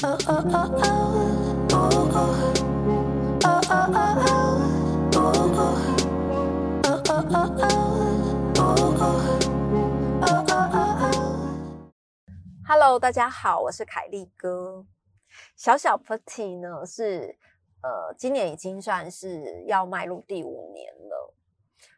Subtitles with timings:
[0.00, 0.16] Hello，
[13.00, 14.86] 大家好，我是凯丽哥。
[15.56, 17.36] 小小 Putty 呢是
[17.82, 21.34] 呃，今年已经算是要迈入第五年了。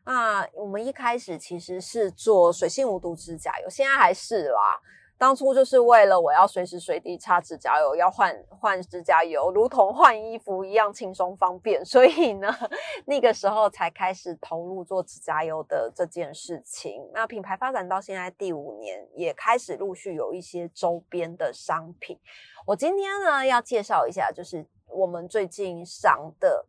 [0.07, 4.80] 那我们一开始其实是做水性无毒指甲油，现在还是啦。
[5.21, 12.48] 当初就是为了我要随时随地擦指甲油，要换换指甲油，如同换衣服一样轻松方便， 所以呢，
[13.05, 17.06] 那个时候才开始投入做指甲油的这件事情。
[17.12, 22.19] 那品牌发展到现在第五年，也开始陆续有一些周边的商品。
[22.66, 26.64] 我今天呢要介绍一下，就是我们最近上的。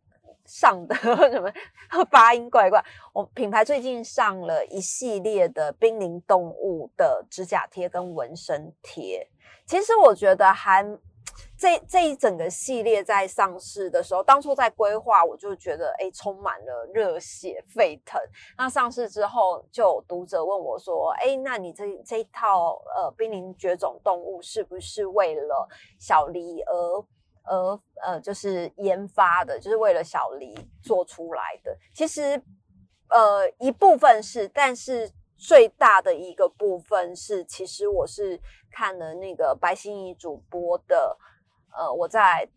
[0.52, 0.94] 上的
[1.32, 1.50] 什么
[2.10, 2.84] 发音怪怪？
[3.14, 9.26] 我品牌最近上了一系列的濒临动物的指甲贴跟纹身贴。
[9.64, 10.86] 其实我觉得还
[11.56, 18.20] 这这一整个系列在上市的时候，当初在规划，我就觉得哎，充满了热血沸腾。
[18.58, 25.66] 那上市之后，就有读者问我说：“哎，那你这这一套呃濒临绝种动物是不是为了
[25.98, 27.04] 小黎而？”
[27.44, 31.76] 而呃，就是研发的，就是为了小黎做出来的。
[31.94, 32.40] 其实，
[33.08, 38.40] 呃，一部分是，但是最大的一个部分是，其实我是
[38.70, 41.18] 看了那个白心怡主播的，
[41.76, 42.48] 呃，我在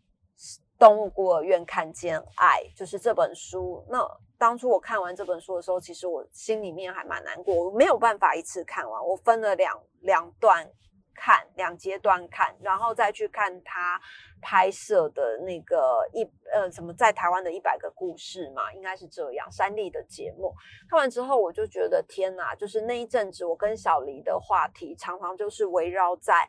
[0.77, 3.83] 动物孤儿院看见爱，就是这本书。
[3.89, 4.05] 那
[4.37, 10.69] 当初我看完这本书的时候，其实我心里面还蛮难过，我没有办法一次看完，我分了两两段。
[11.15, 13.99] 看两阶段看，然后再去看他
[14.41, 19.49] 拍摄的那个一呃什么在台湾的一百个故事嘛，应该是这样。
[19.49, 20.53] 三立的节目
[20.89, 26.47] 看完之后，我就觉得天哪，就是那一阵子我跟小黎的话题常常就是围绕在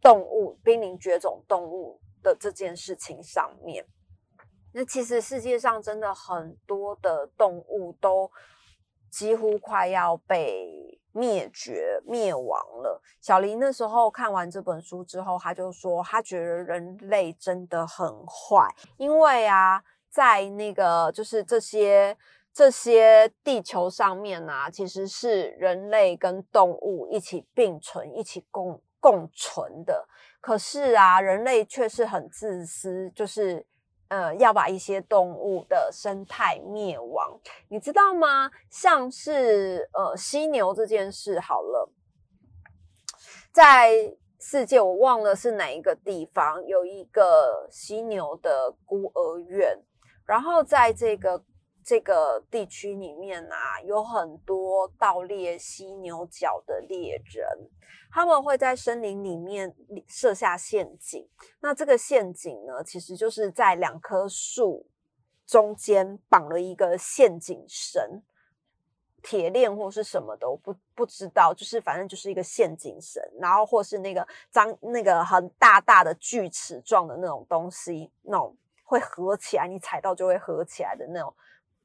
[0.00, 3.86] 动物濒临绝种动物的这件事情上面。
[4.74, 8.30] 那其实世界上真的很多的动物都
[9.10, 10.98] 几乎快要被。
[11.12, 13.00] 灭绝灭亡了。
[13.20, 22.16] 小林那时候看完这本书之后，他就说，他觉得人类真的很坏，因为啊，在那个就是这些
[22.52, 30.06] 这些地球上面啊，其实是人类跟动物一起并存、一起共共存的。
[30.40, 33.64] 可是啊，人类却是很自私，就是。
[34.12, 38.50] 呃，要把一些动物的生态灭亡，你知道吗？
[38.68, 41.88] 像是呃犀牛这件事，好了，
[43.50, 49.82] 在世界我忘了是哪一个地方有一个犀牛的孤儿院，
[50.26, 51.42] 然后在这个
[51.84, 57.70] 这个地区里面啊，有很多盗猎犀牛角的猎人。
[58.14, 59.74] 他们会在森林里面
[60.06, 61.26] 设下陷阱，
[61.60, 64.86] 那这个陷阱呢，其实就是在两棵树
[65.46, 68.22] 中间绑了一个陷阱绳，
[69.22, 78.54] 铁链或是什么的，我不不知道，就是反正就是一个陷阱绳，然后或是那个张那个很大大的锯齿状的那种东西，那种
[78.84, 81.34] 会合起来，你踩到就会合起来的那种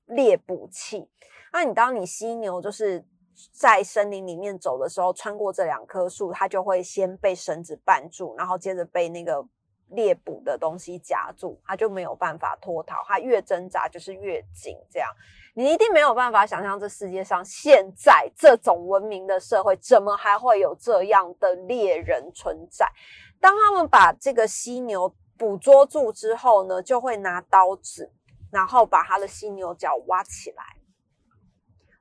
[0.08, 1.08] 猎捕器。
[1.54, 3.06] 那你当你犀牛就是。
[3.52, 9.46] 在森林里面走的时候，穿过这两棵树，它就会先被绳子绊住，然后接着被那个
[9.90, 12.96] 猎捕的东西夹住，它就没有办法脱逃。
[13.08, 15.08] 它越挣扎就是越紧，这样
[15.54, 22.92] 你一定没有办法想象，这世界上现在这种文明的社会，怎么还会有这样的猎人存在？
[23.40, 28.12] 当他们把这个犀牛捕捉住之后呢，就会拿刀子，
[28.52, 30.64] 然后把它的犀牛角挖起来。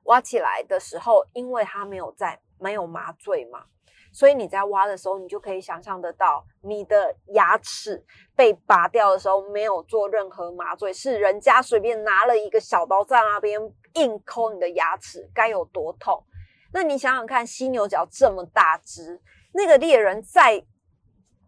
[0.03, 3.65] 挖起来的时候，因为它没有在没有麻醉嘛，
[4.13, 13.59] 所以你在挖的时候，你就可以想象得到，你的牙齿被拔掉的时候，没有做任何麻醉，是人家随便拿了一个小刀在那边
[13.95, 16.23] 硬抠你的牙齿，该有多痛？
[16.71, 19.21] 那你想想看，犀牛角这么大只，
[19.53, 20.65] 那个猎人在。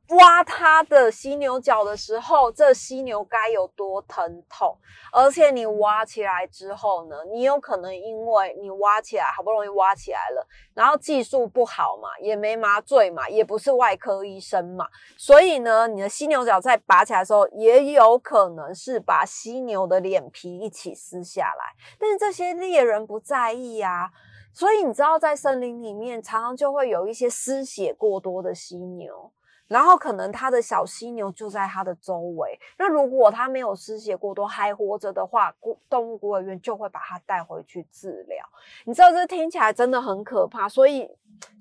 [0.09, 4.75] 挖它的犀牛角的时候，这犀牛该有多疼痛？
[5.11, 14.87] 而且你挖起来之后呢，你有可能因为你挖起来好不容易挖起来了，然后技术不好嘛，也没麻醉嘛，也不是外科医生嘛，
[15.17, 21.75] 所以呢，你的犀牛角在拔起来的时候，也有可能是把犀牛的脸皮一起撕下来。
[21.99, 24.09] 但是这些猎人不在意啊，
[24.53, 29.31] 所以你知道，在森林里面常常就会有一些失血过多的犀牛。
[29.69, 32.59] 然后可能他的小犀牛就在它的周围。
[32.77, 35.53] 那如果它没有失血过多还活着的话，
[35.89, 38.45] 动物孤儿院就会把它带回去治疗。
[38.85, 41.09] 你知道这听起来真的很可怕，所以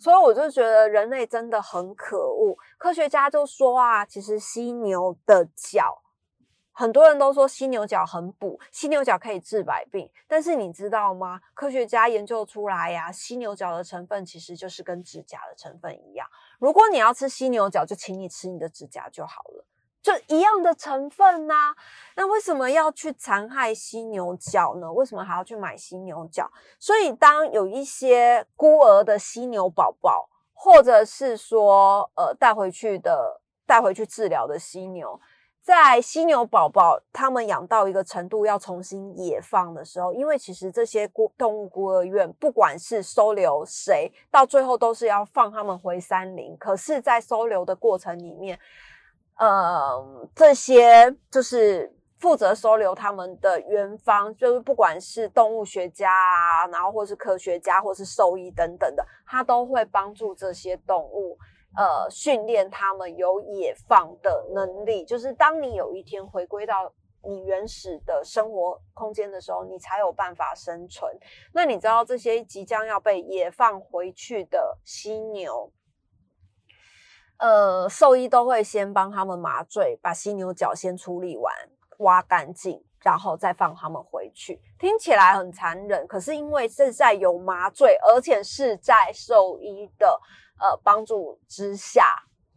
[0.00, 2.56] 所以我就觉得人类真的很可恶。
[2.78, 6.02] 科学家就说啊，其实犀牛的角，
[6.78, 10.08] 很多人都说犀牛角很补，犀牛角可以治百病。
[10.28, 11.40] 但是你知道吗？
[11.52, 16.25] 科学家研究出来呀，犀牛角的成分其实就是跟指甲的成分一样。
[16.60, 19.64] 如果你要吃犀牛角，就请你吃你的指甲就好了。
[20.00, 21.75] 就一样的成分呐，
[22.14, 24.92] 那为什么要去残害犀牛角呢？
[24.92, 26.48] 为什么还要去买犀牛角？
[26.78, 35.20] 所以当有一些孤儿的犀牛宝宝，或者是说呃带回去的带回去治疗的犀牛，
[35.69, 46.56] 在犀牛宝宝他们养到一个程度要重新野放的时候，因为其实这些孤动物孤儿院不管是收留谁，到最后都是要放他们回山林。
[46.56, 48.59] 可是，在收留的过程里面，
[49.37, 61.38] 呃，这些就是负责收留他们的园方，就是不管是动物学家啊，然后或是科学家，或是兽医等等的，他都会帮助这些动物，
[61.76, 65.05] 呃，训练他们有野放的能力。
[65.05, 66.93] 就是当你有一天回归到
[67.23, 71.12] 你原始的生活空间的时候，你才有办法生存。
[71.53, 75.73] 那你知道这些即将要被野放回去的犀牛？
[77.38, 81.55] 呃，兽医都会先帮他们麻醉，把犀牛角先处理完，
[81.99, 84.60] 挖干净，然后再放他们回去。
[84.78, 90.20] 听起来很残忍，可是因为是在有麻醉，而且是在兽医的
[90.60, 92.04] 呃帮助之下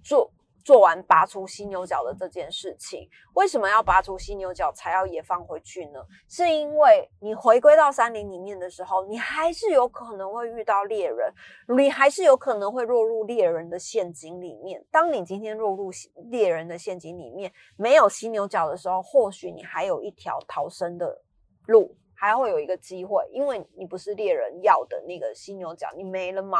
[0.03, 0.31] 做。
[0.63, 5.99] 做完拔除犀牛角的这件事情，为什么要拔出犀牛角才要野放回去呢？
[6.27, 11.33] 是因为你回归到山林里面的时候，你还是有可能会遇到猎人，
[11.77, 14.85] 你还是有可能会落入猎人的陷阱里面。
[14.91, 15.91] 当你今天落入
[16.29, 21.21] 猎人的陷阱里面，没有犀牛角的时候，或许你还有一条逃生的
[21.67, 26.59] 路，还会有一个机会，因为你不是猎人要的那个犀牛角，你没了嘛，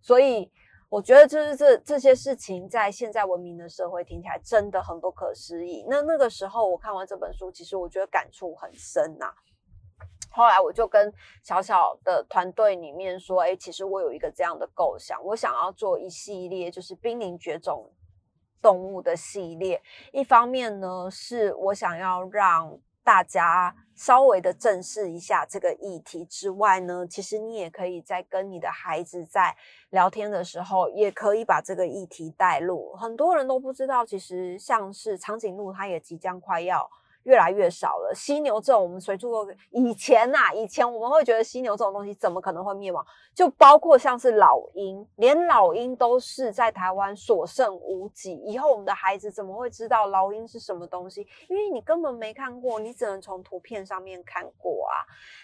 [0.00, 0.50] 所以。
[0.90, 5.84] 我觉得就是这这些事情，在现在文明的社会听起来真的很不可思议。
[5.86, 9.32] 那那个时候我看完这本书，其实我觉得感触很深呐。
[10.30, 11.12] 后来我就跟
[11.42, 17.92] 小小的团队里面说：“哎，其实我有一个这样的构想，我想要做一系列就是濒临绝种
[18.62, 19.82] 动物的系列。
[20.12, 29.56] 一方面呢，是我想要让。”大家稍微的正视一下这个议题之外呢，其实你也可以在跟你的孩子在
[29.88, 32.92] 聊天的时候，也可以把这个议题带入。
[32.96, 36.86] 很多人都不知道，其实像是长颈鹿，它也即将快要。
[37.24, 38.12] 越来越少了。
[38.14, 43.04] 犀牛这种我们随处都以前呐，以前我们会觉得犀牛这种东西怎么可能会灭亡？
[43.34, 48.34] 就包括像是老鹰，连老鹰都是在台湾所剩无几。
[48.34, 51.26] 以后我们的孩子怎么会知道老鹰是什么东西？
[51.48, 54.94] 因为你根本没看过，你只能从图片上面看过啊。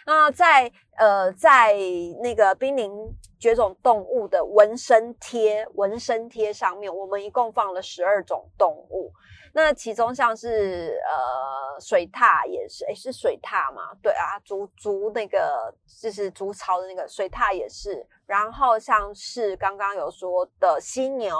[0.06, 1.74] 那在呃，在
[2.22, 2.90] 那个濒临
[3.38, 9.12] 绝种动物的纹身贴、纹身贴上面，我们一共放了十二种动物。
[9.56, 13.94] 那其中像是呃水獭也是，诶是水獭吗？
[14.02, 18.04] 对啊，竹竹那个就是竹巢的那个水獭也是。
[18.26, 21.36] 然后像是刚刚有说的犀牛，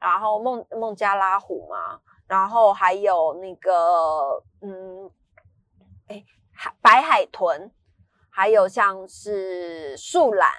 [0.00, 5.10] 然后孟孟加拉虎嘛，然后还有那个嗯，
[6.08, 7.70] 哎海白海豚，
[8.30, 10.50] 还有像是树懒。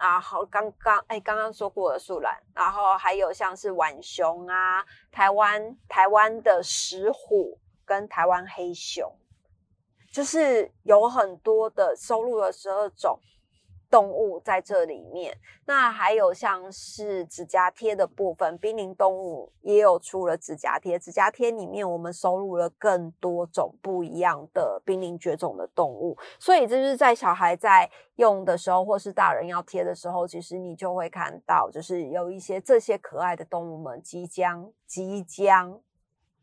[0.00, 4.82] 啊，好刚刚哎，刚刚说过的树懒，然后还有像是浣熊啊，
[5.12, 9.14] 台湾台湾的石虎跟台湾黑熊，
[10.10, 13.20] 就是有很多的收录了十二种。
[13.90, 20.96] 动物在这里面，那还有像是指甲贴的部分，濒临动物也有出了指甲贴。
[20.98, 35.80] 指甲贴里面我们收录了更多种不一样的濒临绝种的动物，所以这就是在小孩在用的时候，或是大人要贴的时候，其实你就会看到，就是有一些这些可爱的动物们即将即将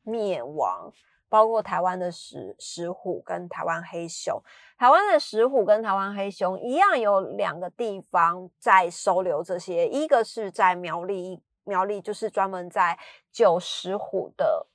[0.03, 0.91] 灭亡。
[1.29, 4.41] 包括台湾的石石虎跟台湾黑熊，
[4.77, 12.97] 台湾的石虎跟台湾黑熊一样，有两个地方在收留这些，一个是在苗栗，苗栗就是专门在
[13.31, 14.67] 救石虎的。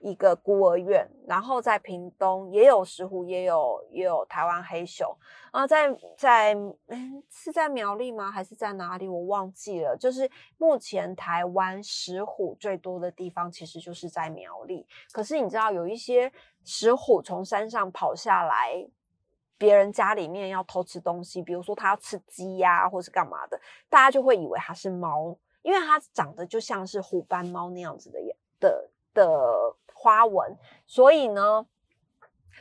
[0.00, 5.06] 一个孤儿院，然后在屏东也有石虎，也有也有台湾黑熊
[5.50, 6.54] 啊，在在
[6.86, 8.30] 嗯是在苗栗吗？
[8.30, 9.06] 还是在哪里？
[9.06, 9.94] 我忘记了。
[9.96, 14.86] 就是目前台湾石虎最多的地方，其实就是在苗栗。
[15.12, 16.32] 可是你知道，有一些
[16.64, 18.88] 石虎从山上跑下来，
[19.58, 28.18] 别人家里面要偷吃东西，比如说它要吃鸡呀，或是干嘛的，大家就会以为它是猫，因为它长得就像是虎斑猫那样子的
[28.58, 29.76] 的的。
[30.02, 31.66] 花纹，所以呢，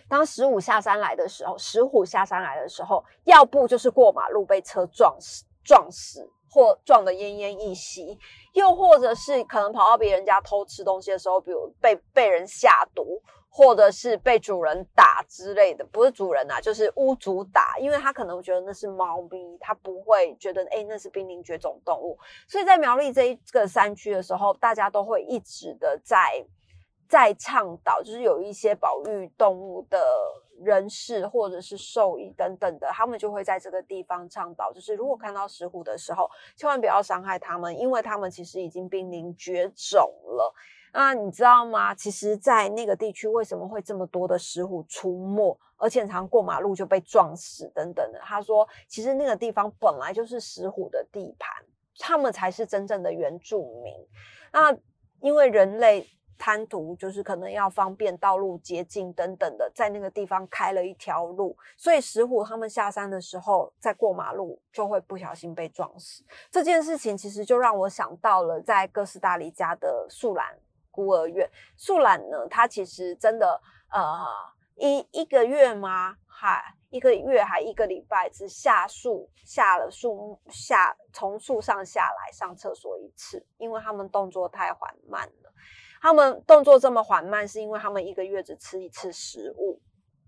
[0.10, 8.20] 当石虎下山来的时候，石虎下山来的时候，要不就是过马路被车撞死，撞死，或撞得奄奄一息，
[8.52, 22.20] 又或者是可能跑到别人家偷吃东西的时候，比如被被人下毒，或者是被主人打之类的，不是主人啊，就是屋主打，因为他可能觉得那是猫咪，他不会觉得哎那是濒临绝种动物，
[22.50, 26.46] 所以在苗栗这一个山区的时候，大家都会一直的在
[27.10, 30.00] 在倡导，就是有一些保育动物的。
[30.62, 40.54] 人士或者是兽医等等的，他们就会在这个地方倡导，就是如果看到石虎的时候，千万不要伤害它们，因为它们其实已经濒临绝种了。
[40.92, 41.96] 那你知道吗？
[41.96, 48.20] 其实，在那个地区为什么会这么多的石虎出没，而且常过马路就被撞死等等的？
[48.20, 51.64] 他说，其实那个地方本来就是石虎的地盘，
[51.98, 53.94] 他们才是真正的原住民。
[54.52, 54.78] 那
[55.22, 56.06] 因为人类。
[56.40, 66.24] 贪图就是可能要方便道路捷径等等的，在那个地方开了一条路，所以石虎他们下山的时候，在过马路就会不小心被撞死。
[66.50, 70.58] 这件事情其实就让我想到了在哥斯达黎加的树懒
[70.90, 71.48] 孤儿院。
[71.78, 74.26] 树懒呢，它其实真的呃
[74.76, 76.16] 一一个月吗？
[76.26, 85.49] 还一个月还一个礼拜，只下树下了树下从树上下来上厕所一次，因为他们动作太缓慢了。
[86.02, 89.82] 他们动作这么缓慢，是因为他们一个月只吃一次食物，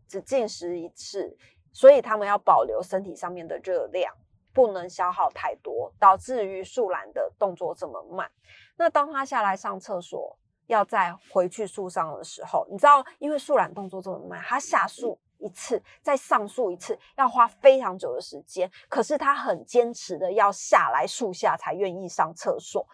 [0.08, 1.38] 只进食一次，
[1.72, 4.14] 所以他们要保留身体上面的热量，
[4.54, 8.30] 不能消耗太多，导致于树懒的动作这么慢。
[8.76, 18.70] 那当他下来上厕所，要再回去树上的时候，你知道，因为树懒动作这么慢，他下树一次，再上树一次，要花非常久的时间。
[18.90, 22.86] 可是他很坚持的要下来树下才愿意上厕所。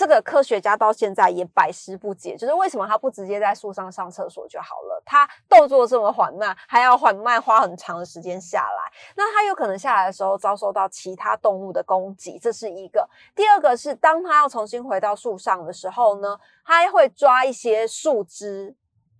[0.00, 5.02] 这个科学家到现在也百思不解，就是为什么他不直接在树上上厕所就好了？
[5.04, 13.06] 他动作这么缓慢，还要缓慢花很长的时间下来，那他有可能下来的时候遭受到其他动物的攻击，这是一个。
[13.34, 18.74] 第二个是，当他要重新回到树上的时候呢，他会抓一些树枝，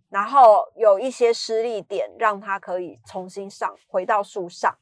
[0.09, 4.75] 然后有一些施力点，让他可以重新上回到树上。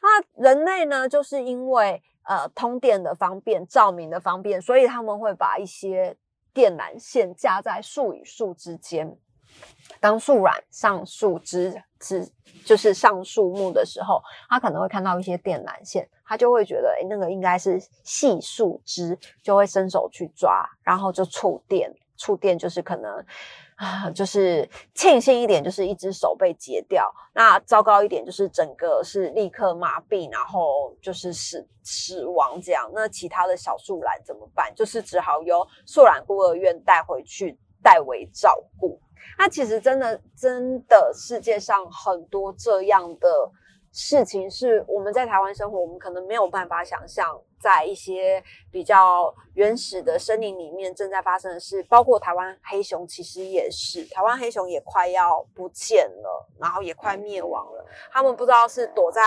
[0.00, 2.00] 那人类呢，就是因为。
[2.24, 6.16] 呃，通电的方便，照明的方便，所以他们会把一些
[6.52, 9.16] 电缆线架在树与树之间。
[9.98, 12.30] 当树软上树枝枝，
[12.64, 21.92] 就是上树木的时候，他可能会看到一些电缆线，他就会觉得，哎，那个应该是细树枝，就会伸手去抓，然后就触电。
[22.16, 23.24] 触电就是可能。
[23.80, 32.90] 啊，就是庆幸一点，就是一只手被截掉；那糟糕一点，就是整个是立刻麻痹，然后就是死死亡这样。
[32.94, 34.70] 那其他的小树懒怎么办？
[34.74, 39.00] 就是只好由树懒孤儿院带回去代为照顾。
[39.38, 43.50] 那其实真的真的世界上很多这样的。
[43.92, 47.26] 事情是我们在台湾生活，我们可能没有办法想象，
[47.60, 57.86] 在一些比较原始的森林里面正在发生的事，包括台湾黑熊，其实也是台湾黑熊也快要不见了，然后也快灭亡了。
[58.10, 59.20] 他们不知道是躲在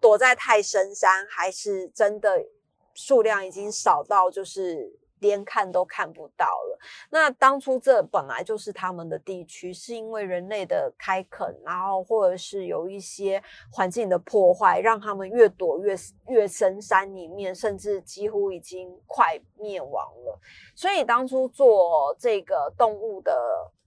[0.00, 2.44] 躲在太深山，还是真的
[2.94, 5.00] 数量已经少到就是。
[5.20, 6.78] 连看都看不到了。
[7.10, 15.94] 那当初这本来就是他们的地区，是因为人类的开垦，然后或者是有一些环境的破坏，让他们越躲越
[16.28, 19.92] 越深山里面，甚至几乎已经快灭亡
[20.24, 20.38] 了。
[20.74, 23.32] 所以当初做这个动物的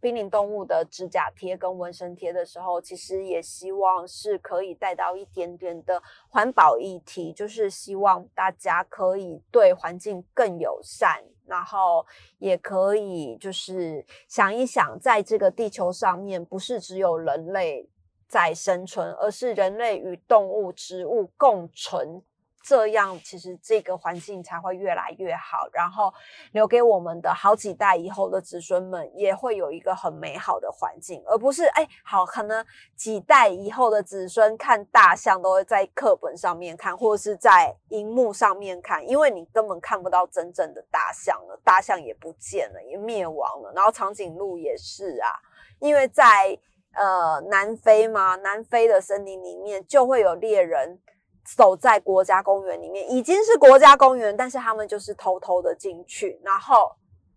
[0.03, 12.05] 濒临动物的指甲贴跟纹身贴的时候，其实也希望是可以带到一点点的环保议题，就是希望大家可以对环境更友善，然后
[12.37, 17.87] 也可以就是想一想，在这个地球上面，不是只有人类
[18.27, 22.21] 在生存，而是人类与动物、植物共存。
[22.63, 26.13] 这样其实这个环境才会越来越好，然后
[26.53, 32.65] 留给我们的好几代以后的子孙们也会有一个很美好的环境，而不是哎，好可能
[32.95, 43.73] 几代以后的子孙看大象都会在课本上面看，或者是在荧幕上面看，因为你根本看不到真正的大象了，大象也不见了，也灭亡了。
[43.75, 45.35] 然后长颈鹿也是啊，
[45.79, 46.57] 因为在
[46.93, 51.01] 呃南非嘛，南非的森林里面就会有猎人。
[51.43, 56.95] 走在国家公园里面，已经是国家公园，但是他们就是偷偷的进去，然后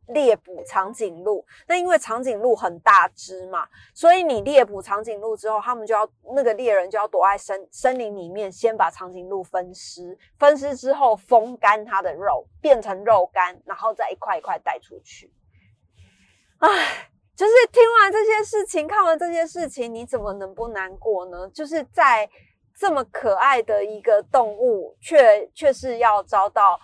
[0.08, 1.44] 猎捕长颈鹿。
[1.66, 15.32] 那因为长颈鹿很大只嘛，所以你猎捕长颈鹿之后，他们就要那个猎人就要躲在森森林里面，先把长颈鹿分尸，分尸之后风干它的肉，变成肉干，然后再一块一块带出去。
[16.58, 16.68] 唉，
[17.34, 21.50] 就是听完这些事情，看完这些事情，你怎么能不难过呢？
[21.52, 22.30] 就是在。
[22.78, 26.78] 这么可爱的一个动物，却却是要遭到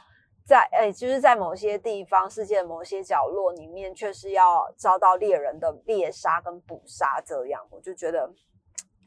[0.44, 8.32] 在哎，就是在某些地方，世界某些角落里面，却是要遭到猎人的猎杀跟捕杀，这样我就觉得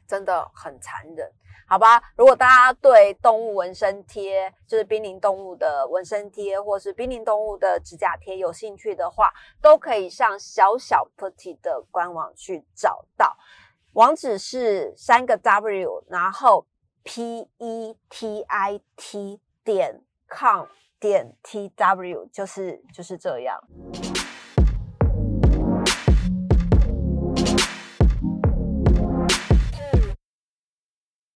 [0.06, 1.28] 真的很残忍，
[1.68, 2.00] 好吧？
[2.16, 13.36] 如果大家对动物纹身贴，就是濒临动物的纹身贴，或是濒临动物的指甲贴有兴趣的话，都可以上小小 Putty 的官网去找到，
[13.94, 16.64] 网址是三个 W，然后
[17.06, 20.66] P E T I T 点 com。
[20.98, 23.60] 点 T W 就是就是这样。